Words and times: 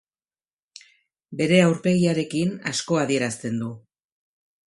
Bere 1.41 1.59
aurpegiarekin 1.65 2.55
asko 2.73 2.99
adierazten 3.05 3.63
du. 3.65 3.71